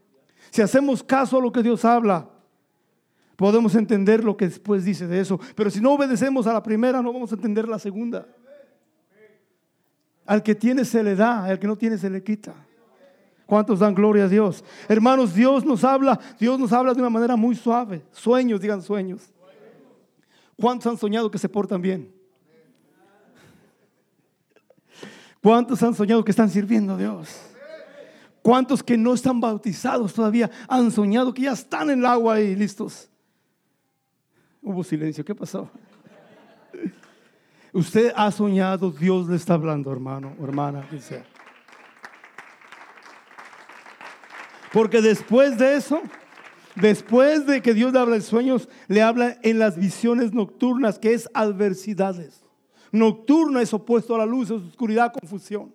[0.52, 2.30] Si hacemos caso a lo que Dios habla,
[3.36, 5.40] podemos entender lo que después dice de eso.
[5.56, 8.28] Pero si no obedecemos a la primera, no vamos a entender la segunda.
[10.26, 12.54] Al que tiene se le da, al que no tiene se le quita.
[13.48, 14.64] ¿Cuántos dan gloria a Dios?
[14.90, 18.06] Hermanos, Dios nos habla, Dios nos habla de una manera muy suave.
[18.12, 19.34] Sueños, digan sueños.
[20.60, 22.14] ¿Cuántos han soñado que se portan bien?
[25.42, 27.30] ¿Cuántos han soñado que están sirviendo a Dios?
[28.42, 32.54] ¿Cuántos que no están bautizados todavía han soñado que ya están en el agua y
[32.54, 33.10] listos?
[34.62, 35.70] Hubo silencio, ¿qué pasó?
[37.72, 41.24] Usted ha soñado, Dios le está hablando, hermano, hermana, dice.
[44.74, 46.02] Porque después de eso,
[46.76, 51.14] después de que Dios le habla en sueños, le habla en las visiones nocturnas, que
[51.14, 52.44] es adversidades.
[52.92, 55.74] Nocturna es opuesto a la luz, es oscuridad, confusión.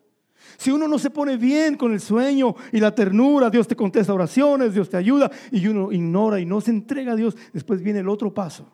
[0.56, 4.12] Si uno no se pone bien con el sueño y la ternura, Dios te contesta
[4.12, 8.00] oraciones, Dios te ayuda y uno ignora y no se entrega a Dios, después viene
[8.00, 8.66] el otro paso.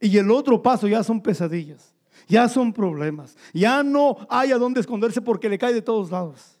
[0.00, 1.94] Y el otro paso ya son pesadillas,
[2.28, 6.59] ya son problemas, ya no hay a dónde esconderse porque le cae de todos lados.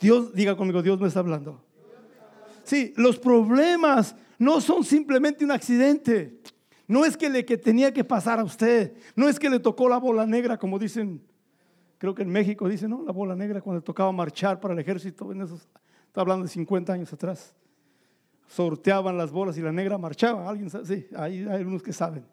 [0.00, 1.62] Dios, diga conmigo, Dios me está hablando.
[2.64, 6.40] Sí, los problemas no son simplemente un accidente.
[6.86, 8.94] No es que le que tenía que pasar a usted.
[9.14, 11.22] No es que le tocó la bola negra, como dicen,
[11.98, 13.04] creo que en México dicen, ¿no?
[13.04, 15.30] La bola negra cuando le tocaba marchar para el ejército.
[15.32, 17.54] Está hablando de 50 años atrás.
[18.48, 20.48] Sorteaban las bolas y la negra marchaba.
[20.48, 20.86] Alguien sabe?
[20.86, 22.26] Sí, hay, hay algunos que saben.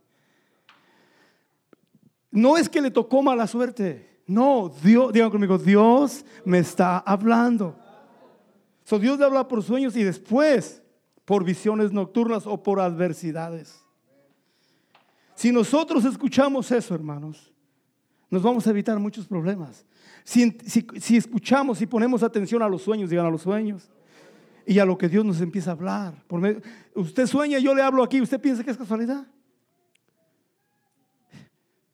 [2.31, 4.16] No es que le tocó mala suerte.
[4.27, 7.75] No, Dios, digan conmigo, Dios me está hablando.
[8.83, 10.83] So, Dios le habla por sueños y después
[11.23, 13.83] por visiones nocturnas o por adversidades.
[15.35, 17.53] Si nosotros escuchamos eso, hermanos,
[18.29, 19.85] nos vamos a evitar muchos problemas.
[20.23, 20.57] Si,
[20.99, 23.89] si, escuchamos y ponemos atención a los sueños, digan a los sueños,
[24.65, 26.25] y a lo que Dios nos empieza a hablar.
[26.93, 29.25] usted sueña, yo le hablo aquí, ¿usted piensa que es casualidad?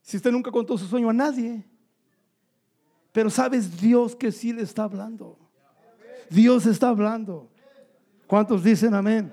[0.01, 1.63] Si usted nunca contó su sueño a nadie,
[3.13, 5.39] pero sabes Dios que sí le está hablando.
[6.29, 7.49] Dios está hablando.
[8.27, 9.31] ¿Cuántos dicen amén?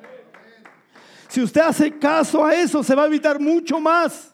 [1.29, 4.33] Si usted hace caso a eso, se va a evitar mucho más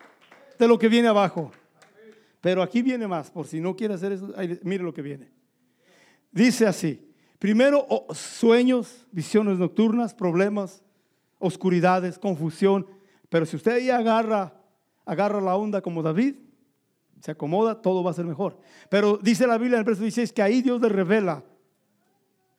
[0.58, 1.52] de lo que viene abajo.
[2.40, 4.32] Pero aquí viene más, por si no quiere hacer eso,
[4.62, 5.30] mire lo que viene.
[6.32, 10.82] Dice así, primero sueños, visiones nocturnas, problemas,
[11.38, 12.86] oscuridades, confusión.
[13.28, 14.54] Pero si usted ahí agarra,
[15.04, 16.36] agarra la onda como David,
[17.20, 18.58] se acomoda, todo va a ser mejor.
[18.88, 21.44] Pero dice la Biblia en el verso 16 que ahí Dios le revela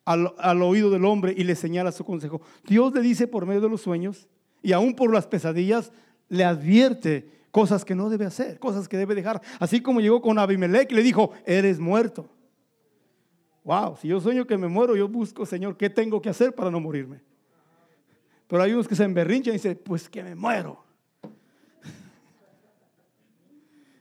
[0.05, 2.41] al, oído del hombre y le señala su consejo.
[2.65, 4.27] Dios le dice por medio de los sueños
[4.61, 5.91] y aún por las pesadillas,
[6.29, 9.41] le advierte cosas que no debe hacer, cosas que debe dejar.
[9.59, 12.29] Así como llegó con Abimelech y le dijo, eres muerto.
[13.63, 16.71] Wow, si yo sueño que me muero, yo busco, Señor, ¿qué tengo que hacer para
[16.71, 17.21] no morirme?
[18.47, 20.86] Pero hay unos que se emberrinchan y dicen, pues que me muero.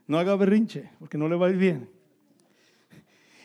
[0.07, 1.91] No haga berrinche, porque no le va a ir bien.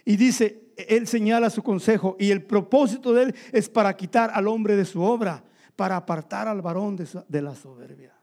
[0.06, 4.48] Y dice, él señala su consejo y el propósito de él es para quitar al
[4.48, 5.44] hombre de su obra,
[5.76, 8.14] para apartar al varón de, la soberbia.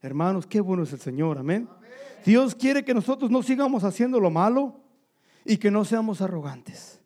[0.00, 1.68] Hermanos, qué bueno es el Señor, amén.
[2.24, 4.80] Dios quiere que nosotros no sigamos haciendo lo malo
[5.44, 7.00] y que no seamos arrogantes.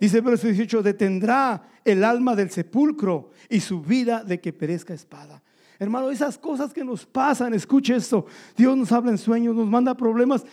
[0.00, 4.94] Dice el verso 18, detendrá el alma del sepulcro y su vida de que perezca
[4.94, 5.42] espada.
[5.78, 8.26] Hermano, esas cosas que nos pasan, escuche esto.
[8.56, 10.44] Dios nos habla en sueños, nos manda problemas.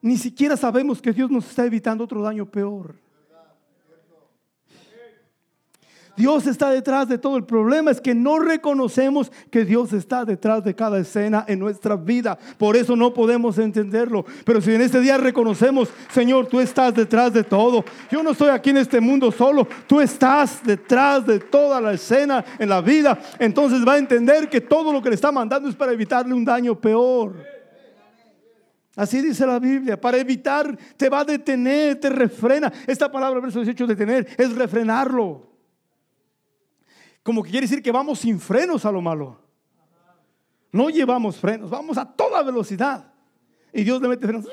[0.00, 2.94] Ni siquiera sabemos que Dios nos está evitando otro daño peor.
[6.20, 7.38] Dios está detrás de todo.
[7.38, 11.96] El problema es que no reconocemos que Dios está detrás de cada escena en nuestra
[11.96, 12.38] vida.
[12.58, 14.26] Por eso no podemos entenderlo.
[14.44, 17.86] Pero si en este día reconocemos, Señor, tú estás detrás de todo.
[18.10, 19.66] Yo no estoy aquí en este mundo solo.
[19.86, 23.18] Tú estás detrás de toda la escena en la vida.
[23.38, 26.44] Entonces va a entender que todo lo que le está mandando es para evitarle un
[26.44, 27.34] daño peor.
[28.94, 32.70] Así dice la Biblia, para evitar, te va a detener, te refrena.
[32.86, 35.49] Esta palabra, verso 18, detener, es refrenarlo.
[37.22, 39.38] Como que quiere decir que vamos sin frenos a lo malo.
[40.72, 43.12] No llevamos frenos, vamos a toda velocidad.
[43.72, 44.46] Y Dios le mete frenos.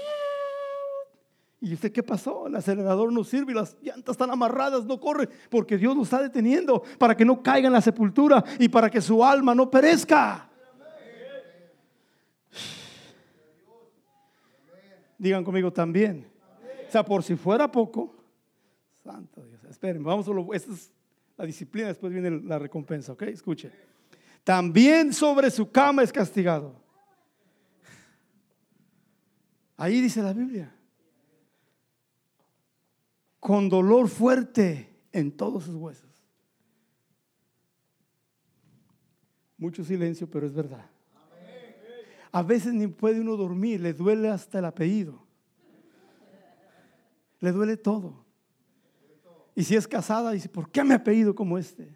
[1.60, 2.48] ¿Y usted qué pasó?
[2.48, 6.84] El acelerador no sirve las llantas están amarradas, no corre, porque Dios nos está deteniendo
[7.00, 10.50] para que no caiga en la sepultura y para que su alma no perezca.
[15.18, 16.28] Digan conmigo también.
[16.88, 18.16] O sea, por si fuera poco,
[19.04, 20.92] santo Dios, esperen, vamos esto es
[21.38, 23.24] la disciplina, después viene la recompensa, ¿ok?
[23.24, 23.72] Escuche.
[24.44, 26.76] También sobre su cama es castigado.
[29.76, 30.74] Ahí dice la Biblia.
[33.40, 36.10] Con dolor fuerte en todos sus huesos.
[39.58, 40.90] Mucho silencio, pero es verdad.
[42.32, 45.26] A veces ni puede uno dormir, le duele hasta el apellido.
[47.40, 48.27] Le duele todo.
[49.58, 51.90] Y si es casada, dice, ¿por qué me apellido como este?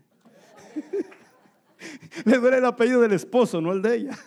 [2.25, 4.17] Le duele el apellido del esposo, no el de ella.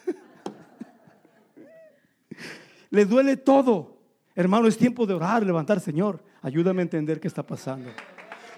[2.90, 3.98] Le duele todo.
[4.36, 7.90] Hermano, es tiempo de orar, levantar, Señor, ayúdame a entender qué está pasando.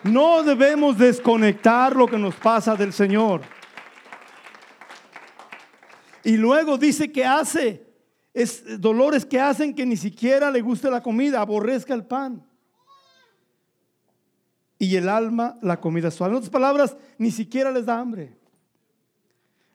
[0.02, 3.40] No debemos desconectar lo que nos pasa del Señor.
[6.22, 7.94] Y luego dice que hace,
[8.34, 12.45] es dolores que hacen que ni siquiera le guste la comida, aborrezca el pan.
[14.78, 16.32] Y el alma la comida suave.
[16.32, 18.36] En otras palabras, ni siquiera les da hambre.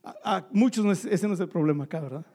[0.03, 2.25] A, muchos ese no es el problema acá, ¿verdad?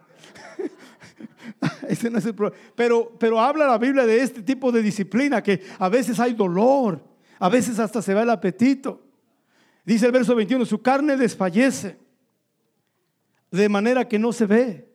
[1.88, 2.62] ese no es el problema.
[2.74, 7.02] Pero, pero habla la Biblia de este tipo de disciplina que a veces hay dolor,
[7.38, 9.02] a veces hasta se va el apetito.
[9.85, 11.98] Dice el verso 21, su carne desfallece
[13.50, 14.88] de manera que no se ve.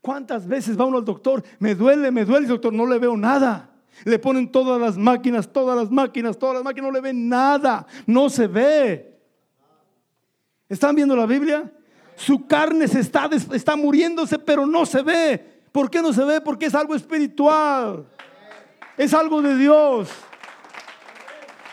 [0.00, 1.42] ¿Cuántas veces va uno al doctor?
[1.60, 3.73] Me duele, me duele, doctor, no le veo nada.
[4.04, 7.86] Le ponen todas las máquinas, todas las máquinas, todas las máquinas, no le ven nada,
[8.06, 9.18] no se ve.
[10.68, 11.72] ¿Están viendo la Biblia?
[12.16, 15.62] Su carne se está, está muriéndose, pero no se ve.
[15.72, 16.40] ¿Por qué no se ve?
[16.40, 18.06] Porque es algo espiritual.
[18.96, 20.08] Es algo de Dios.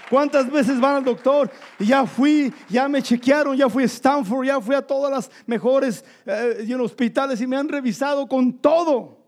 [0.10, 1.50] ¿Cuántas veces van al doctor?
[1.80, 6.04] Ya fui, ya me chequearon, ya fui a Stanford, ya fui a todas las mejores
[6.26, 9.20] eh, hospitales y me han revisado con todo.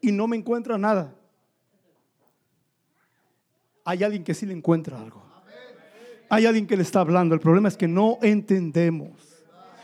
[0.00, 1.14] Y no me encuentra nada.
[3.88, 5.22] Hay alguien que sí le encuentra algo.
[6.28, 7.34] Hay alguien que le está hablando.
[7.34, 9.12] El problema es que no entendemos.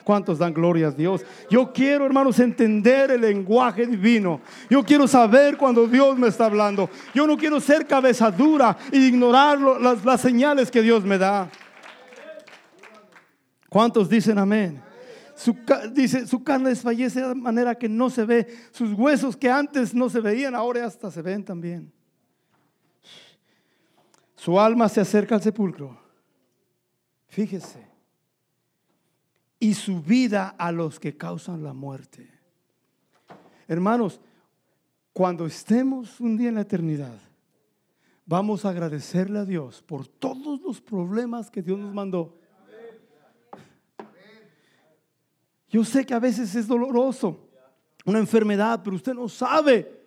[0.04, 1.24] ¿Cuántos dan gloria a Dios?
[1.48, 4.42] Yo quiero, hermanos, entender el lenguaje divino.
[4.68, 6.90] Yo quiero saber cuando Dios me está hablando.
[7.14, 11.50] Yo no quiero ser cabeza dura e ignorar las, señales que Dios me da.
[13.70, 14.82] ¿Cuántos dicen amén?
[15.34, 15.56] Su,
[15.92, 18.46] dice, su carne desfallece de manera que no se ve.
[18.70, 21.90] Sus huesos que antes no se veían, ahora hasta se ven también.
[24.44, 25.98] Su alma se acerca al sepulcro.
[27.28, 27.82] Fíjese
[29.58, 32.30] y su vida a los que causan la muerte.
[33.66, 34.20] Hermanos,
[35.14, 37.18] cuando estemos un día en la eternidad,
[38.26, 42.38] vamos a agradecerle a Dios por todos los problemas que Dios nos mandó.
[45.70, 47.48] Yo sé que a veces es doloroso,
[48.04, 50.03] una enfermedad, pero usted no sabe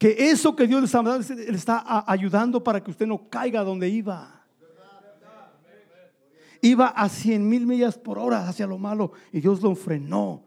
[0.00, 0.80] que eso que Dios
[1.28, 4.40] le está, ayudando para que usted no caiga donde iba
[6.62, 10.44] iba a 100 mil millas por hora hacia lo malo y Dios lo frenó.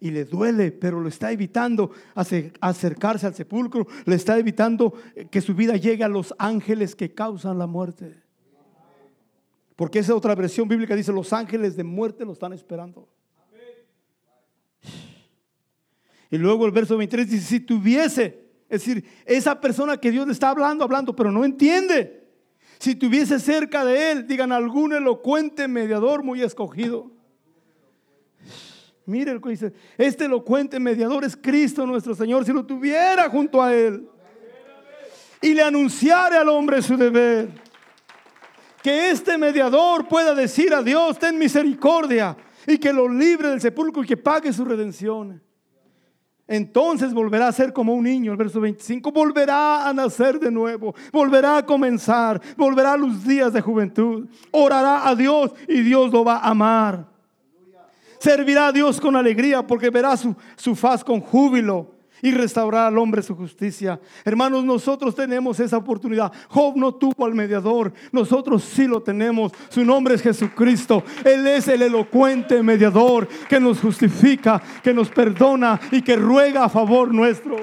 [0.00, 4.92] Y le duele, pero lo está evitando acercarse al sepulcro, le está evitando
[5.30, 8.22] que su vida llegue a los ángeles que causan la muerte.
[9.76, 13.08] Porque esa otra versión bíblica dice, los ángeles de muerte lo están esperando.
[16.30, 20.32] Y luego el verso 23 dice, si tuviese, es decir, esa persona que Dios le
[20.32, 22.24] está hablando, hablando, pero no entiende.
[22.78, 27.10] Si tuviese cerca de él, digan algún elocuente mediador muy escogido.
[29.06, 34.08] Mire dice, este elocuente mediador es Cristo nuestro Señor, si lo tuviera junto a él.
[35.42, 37.50] Y le anunciare al hombre su deber.
[38.82, 44.02] Que este mediador pueda decir a Dios, ten misericordia, y que lo libre del sepulcro
[44.02, 45.42] y que pague su redención.
[46.46, 50.94] Entonces volverá a ser como un niño, el verso 25, volverá a nacer de nuevo,
[51.10, 56.24] volverá a comenzar, volverá a los días de juventud, orará a Dios y Dios lo
[56.24, 57.06] va a amar.
[58.18, 61.93] Servirá a Dios con alegría porque verá su, su faz con júbilo
[62.24, 64.00] y restaurar al hombre su justicia.
[64.24, 66.32] Hermanos, nosotros tenemos esa oportunidad.
[66.48, 69.52] Job no tuvo al mediador, nosotros sí lo tenemos.
[69.68, 71.04] Su nombre es Jesucristo.
[71.22, 76.70] Él es el elocuente mediador que nos justifica, que nos perdona y que ruega a
[76.70, 77.56] favor nuestro.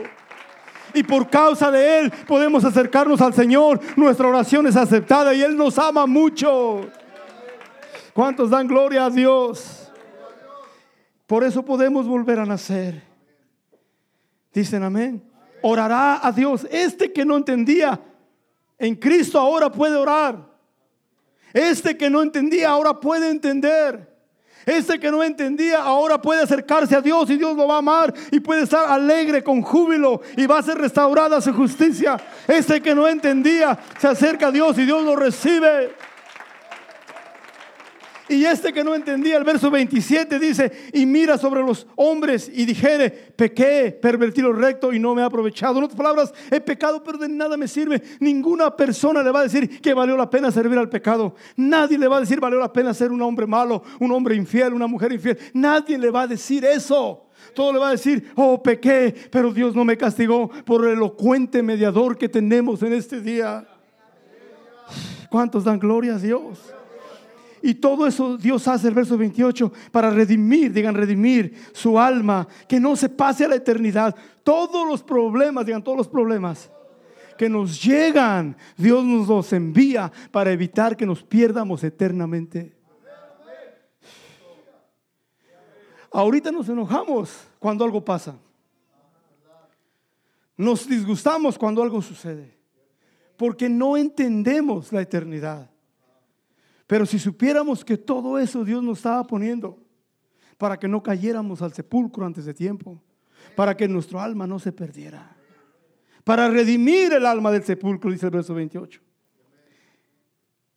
[0.93, 3.79] Y por causa de Él podemos acercarnos al Señor.
[3.95, 6.81] Nuestra oración es aceptada y Él nos ama mucho.
[8.13, 9.91] ¿Cuántos dan gloria a Dios?
[11.25, 13.10] Por eso podemos volver a nacer.
[14.53, 15.23] Dicen amén.
[15.61, 16.67] Orará a Dios.
[16.69, 17.99] Este que no entendía
[18.77, 20.49] en Cristo ahora puede orar.
[21.53, 24.09] Este que no entendía ahora puede entender.
[24.65, 28.13] Este que no entendía ahora puede acercarse a Dios y Dios lo va a amar
[28.31, 32.17] y puede estar alegre con júbilo y va a ser restaurada su justicia.
[32.47, 35.95] Este que no entendía se acerca a Dios y Dios lo recibe.
[38.31, 42.63] Y este que no entendía, el verso 27 dice, y mira sobre los hombres y
[42.63, 45.77] dijere, pequé, pervertí lo recto y no me ha aprovechado.
[45.77, 48.01] En otras palabras, he pecado, pero de nada me sirve.
[48.21, 51.35] Ninguna persona le va a decir que valió la pena servir al pecado.
[51.57, 54.73] Nadie le va a decir valió la pena ser un hombre malo, un hombre infiel,
[54.73, 55.37] una mujer infiel.
[55.53, 57.25] Nadie le va a decir eso.
[57.53, 61.61] Todo le va a decir, oh, pequé, pero Dios no me castigó por el elocuente
[61.61, 63.67] mediador que tenemos en este día.
[65.29, 66.59] ¿Cuántos dan gloria a Dios?
[67.61, 72.79] Y todo eso Dios hace, el verso 28, para redimir, digan redimir su alma, que
[72.79, 74.15] no se pase a la eternidad.
[74.43, 76.71] Todos los problemas, digan todos los problemas,
[77.37, 82.75] que nos llegan, Dios nos los envía para evitar que nos pierdamos eternamente.
[86.11, 88.35] Ahorita nos enojamos cuando algo pasa.
[90.57, 92.55] Nos disgustamos cuando algo sucede.
[93.37, 95.70] Porque no entendemos la eternidad.
[96.91, 99.79] Pero si supiéramos que todo eso Dios nos estaba poniendo
[100.57, 103.01] para que no cayéramos al sepulcro antes de tiempo,
[103.55, 105.33] para que nuestro alma no se perdiera,
[106.25, 108.99] para redimir el alma del sepulcro, dice el verso 28.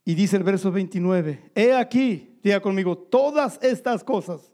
[0.05, 4.53] Y dice el verso 29, he aquí, diga conmigo, todas estas cosas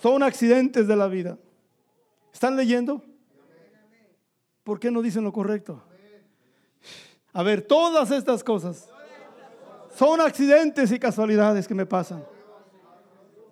[0.00, 1.36] son accidentes de la vida.
[2.32, 3.02] ¿Están leyendo?
[4.62, 5.82] ¿Por qué no dicen lo correcto?
[7.32, 8.88] A ver, todas estas cosas
[9.98, 12.24] son accidentes y casualidades que me pasan.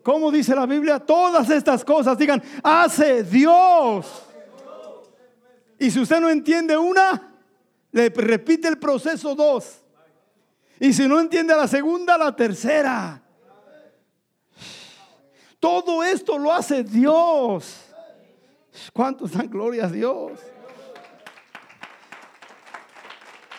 [0.05, 1.01] ¿Cómo dice la Biblia?
[1.01, 4.07] Todas estas cosas, digan, hace Dios.
[5.77, 7.35] Y si usted no entiende una,
[7.91, 9.81] le repite el proceso dos.
[10.79, 13.21] Y si no entiende la segunda, la tercera.
[15.59, 17.77] Todo esto lo hace Dios.
[18.93, 20.39] ¿Cuántos dan gloria a Dios?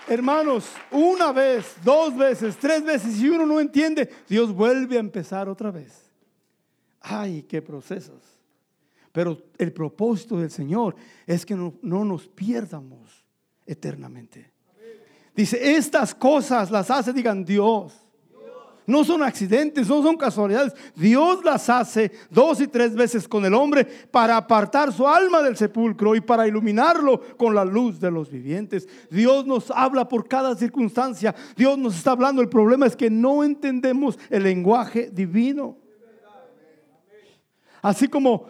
[0.08, 5.49] Hermanos, una vez, dos veces, tres veces, si uno no entiende, Dios vuelve a empezar
[5.49, 6.10] otra vez.
[7.01, 8.22] Ay, qué procesos.
[9.12, 10.95] Pero el propósito del Señor
[11.26, 13.26] es que no, no nos pierdamos
[13.66, 14.51] eternamente.
[15.36, 18.07] Dice, estas cosas las hace, digan Dios.
[18.88, 20.73] No son accidentes, no son casualidades.
[20.95, 25.57] Dios las hace dos y tres veces con el hombre para apartar su alma del
[25.57, 28.88] sepulcro y para iluminarlo con la luz de los vivientes.
[29.11, 31.35] Dios nos habla por cada circunstancia.
[31.57, 32.41] Dios nos está hablando.
[32.41, 35.77] El problema es que no entendemos el lenguaje divino.
[37.81, 38.47] Así como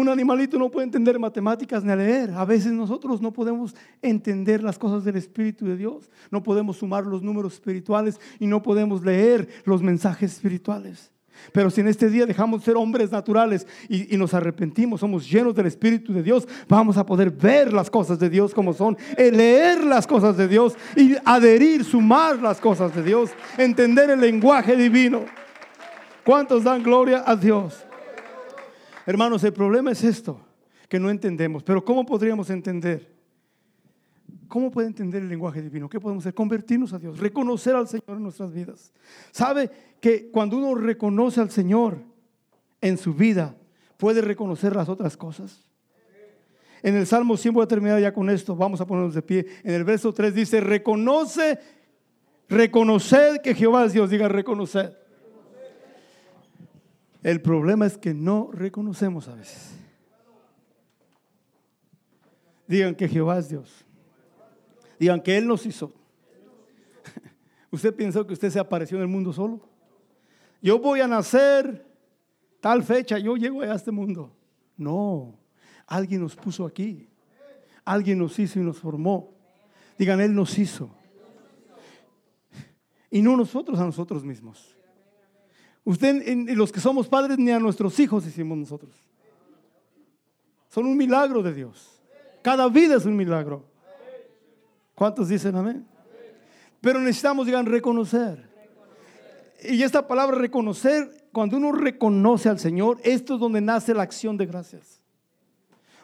[0.00, 2.30] un animalito no puede entender matemáticas ni leer.
[2.32, 6.10] A veces nosotros no podemos entender las cosas del Espíritu de Dios.
[6.30, 11.10] No podemos sumar los números espirituales y no podemos leer los mensajes espirituales.
[11.52, 15.30] Pero si en este día dejamos de ser hombres naturales y, y, nos arrepentimos, somos
[15.30, 18.96] llenos del Espíritu de Dios, vamos a poder ver las cosas de Dios como son,
[19.16, 24.20] eh, leer las cosas de Dios y adherir, sumar las cosas de Dios, entender el
[24.20, 25.24] lenguaje divino.
[26.24, 27.85] ¿Cuántos dan gloria a Dios?
[29.06, 30.40] Hermanos, el problema es esto,
[30.88, 31.62] que no entendemos.
[31.62, 33.14] Pero ¿cómo podríamos entender?
[34.48, 35.88] ¿Cómo puede entender el lenguaje divino?
[35.88, 36.34] ¿Qué podemos hacer?
[36.34, 38.92] Convertirnos a Dios, reconocer al Señor en nuestras vidas.
[39.30, 41.98] ¿Sabe que cuando uno reconoce al Señor
[42.80, 43.56] en su vida,
[43.96, 45.64] puede reconocer las otras cosas?
[46.82, 49.46] En el Salmo 100 voy a terminar ya con esto, vamos a ponernos de pie.
[49.62, 51.58] En el verso 3 dice, reconoce,
[52.48, 55.05] reconoced que Jehová es Dios, diga reconocer.
[57.26, 59.72] El problema es que no reconocemos a veces.
[62.68, 63.84] Digan que Jehová es Dios.
[64.96, 65.92] Digan que Él nos hizo.
[67.72, 69.60] ¿Usted pensó que usted se apareció en el mundo solo?
[70.62, 71.84] Yo voy a nacer
[72.60, 74.30] tal fecha, yo llego a este mundo.
[74.76, 75.36] No,
[75.84, 77.08] alguien nos puso aquí.
[77.84, 79.34] Alguien nos hizo y nos formó.
[79.98, 80.90] Digan, Él nos hizo.
[83.10, 84.76] Y no nosotros a nosotros mismos.
[85.86, 88.90] Usted, los que somos padres, ni a nuestros hijos hicimos nosotros.
[90.68, 92.02] Son un milagro de Dios.
[92.42, 93.64] Cada vida es un milagro.
[94.96, 95.86] ¿Cuántos dicen amén?
[96.80, 98.50] Pero necesitamos, digan, reconocer.
[99.62, 104.36] Y esta palabra reconocer, cuando uno reconoce al Señor, esto es donde nace la acción
[104.36, 105.00] de gracias.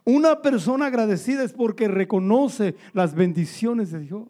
[0.05, 4.29] Una persona agradecida es porque reconoce las bendiciones de Dios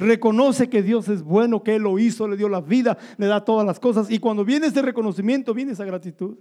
[0.00, 3.44] reconoce que Dios es bueno, que Él lo hizo, le dio la vida, le da
[3.44, 4.10] todas las cosas.
[4.10, 6.36] Y cuando viene ese reconocimiento, viene esa gratitud.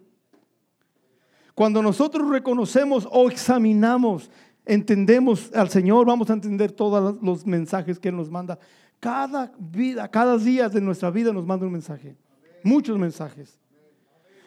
[1.54, 4.32] Cuando nosotros reconocemos o examinamos,
[4.66, 8.58] entendemos al Señor, vamos a entender todos los mensajes que Él nos manda.
[9.00, 12.16] Cada vida, cada día de nuestra vida nos manda un mensaje.
[12.64, 13.60] Muchos mensajes.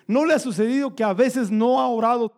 [0.06, 2.32] ¿No le ha sucedido que a veces no ha orado